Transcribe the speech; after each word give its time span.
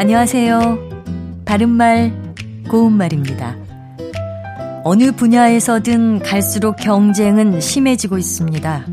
안녕하세요. 0.00 1.44
바른말, 1.44 2.34
고운말입니다. 2.70 3.54
어느 4.82 5.12
분야에서든 5.12 6.20
갈수록 6.20 6.76
경쟁은 6.76 7.60
심해지고 7.60 8.16
있습니다. 8.16 8.86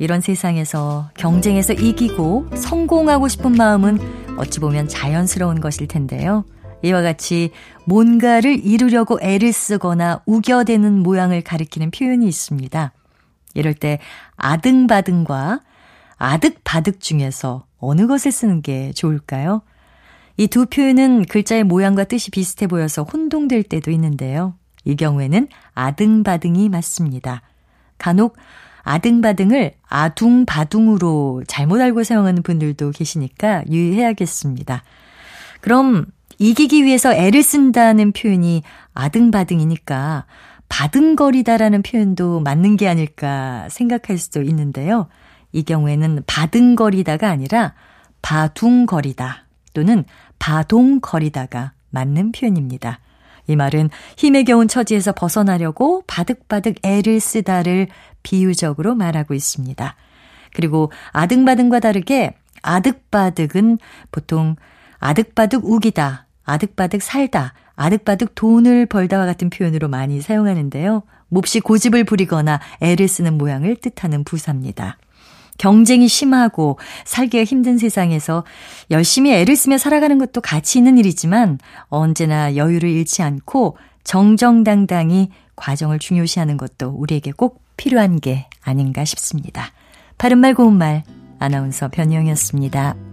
이런 0.00 0.20
세상에서 0.20 1.12
경쟁에서 1.14 1.74
이기고 1.74 2.48
성공하고 2.56 3.28
싶은 3.28 3.52
마음은 3.52 4.00
어찌 4.36 4.58
보면 4.58 4.88
자연스러운 4.88 5.60
것일 5.60 5.86
텐데요. 5.86 6.44
이와 6.82 7.02
같이 7.02 7.52
뭔가를 7.84 8.58
이루려고 8.58 9.20
애를 9.22 9.52
쓰거나 9.52 10.22
우겨대는 10.26 11.04
모양을 11.04 11.40
가리키는 11.42 11.92
표현이 11.92 12.26
있습니다. 12.26 12.92
이럴 13.54 13.74
때 13.74 14.00
아등바등과 14.34 15.60
아득바득 16.16 16.98
중에서 16.98 17.64
어느 17.78 18.08
것을 18.08 18.32
쓰는 18.32 18.60
게 18.60 18.90
좋을까요? 18.92 19.62
이 20.38 20.46
두 20.46 20.66
표현은 20.66 21.24
글자의 21.24 21.64
모양과 21.64 22.04
뜻이 22.04 22.30
비슷해 22.30 22.68
보여서 22.68 23.02
혼동될 23.02 23.64
때도 23.64 23.90
있는데요. 23.90 24.54
이 24.84 24.94
경우에는 24.94 25.48
아등바등이 25.74 26.68
맞습니다. 26.68 27.42
간혹 27.98 28.36
아등바등을 28.84 29.72
아둥바둥으로 29.88 31.42
잘못 31.48 31.80
알고 31.80 32.04
사용하는 32.04 32.44
분들도 32.44 32.92
계시니까 32.92 33.64
유의해야겠습니다. 33.68 34.84
그럼 35.60 36.06
이기기 36.38 36.84
위해서 36.84 37.12
애를 37.12 37.42
쓴다는 37.42 38.12
표현이 38.12 38.62
아등바등이니까 38.94 40.24
바등거리다라는 40.68 41.82
표현도 41.82 42.40
맞는 42.40 42.76
게 42.76 42.88
아닐까 42.88 43.66
생각할 43.70 44.18
수도 44.18 44.42
있는데요. 44.42 45.08
이 45.50 45.64
경우에는 45.64 46.22
바등거리다가 46.28 47.28
아니라 47.28 47.74
바둥거리다 48.22 49.47
또는 49.78 50.04
바동거리다가 50.40 51.70
맞는 51.90 52.32
표현입니다. 52.32 52.98
이 53.46 53.54
말은 53.54 53.90
힘에 54.16 54.42
겨운 54.42 54.66
처지에서 54.66 55.12
벗어나려고 55.12 56.02
바득바득 56.08 56.84
애를 56.84 57.20
쓰다를 57.20 57.86
비유적으로 58.24 58.96
말하고 58.96 59.34
있습니다. 59.34 59.94
그리고 60.52 60.90
아등바등과 61.12 61.78
다르게 61.78 62.34
아득바득은 62.62 63.78
보통 64.10 64.56
아득바득 64.98 65.64
우기다, 65.64 66.26
아득바득 66.42 67.00
살다, 67.00 67.54
아득바득 67.76 68.34
돈을 68.34 68.86
벌다와 68.86 69.26
같은 69.26 69.48
표현으로 69.48 69.86
많이 69.86 70.20
사용하는데요. 70.20 71.04
몹시 71.28 71.60
고집을 71.60 72.02
부리거나 72.02 72.58
애를 72.80 73.06
쓰는 73.06 73.38
모양을 73.38 73.76
뜻하는 73.76 74.24
부사입니다. 74.24 74.98
경쟁이 75.58 76.08
심하고 76.08 76.78
살기가 77.04 77.44
힘든 77.44 77.78
세상에서 77.78 78.44
열심히 78.90 79.32
애를 79.32 79.56
쓰며 79.56 79.76
살아가는 79.76 80.18
것도 80.18 80.40
가치 80.40 80.78
있는 80.78 80.96
일이지만 80.98 81.58
언제나 81.88 82.56
여유를 82.56 82.88
잃지 82.88 83.22
않고 83.22 83.76
정정당당히 84.04 85.30
과정을 85.56 85.98
중요시하는 85.98 86.56
것도 86.56 86.94
우리에게 86.96 87.32
꼭 87.32 87.62
필요한 87.76 88.18
게 88.20 88.46
아닌가 88.62 89.04
싶습니다. 89.04 89.72
바른말 90.16 90.54
고운말 90.54 91.02
아나운서 91.38 91.88
변희영이었습니다. 91.88 93.07